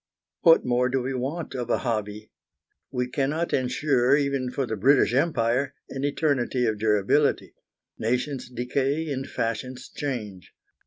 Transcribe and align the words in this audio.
What 0.39 0.65
more 0.65 0.89
do 0.89 1.03
we 1.03 1.13
want 1.13 1.53
of 1.53 1.69
a 1.69 1.77
hobby? 1.77 2.31
We 2.89 3.05
cannot 3.07 3.53
ensure, 3.53 4.17
even 4.17 4.49
for 4.49 4.65
the 4.65 4.75
British 4.75 5.13
Empire, 5.13 5.75
an 5.89 6.03
eternity 6.03 6.65
of 6.65 6.79
durability: 6.79 7.53
nations 7.99 8.49
decay 8.49 9.11
and 9.11 9.29
fashions 9.29 9.89
change. 9.89 10.53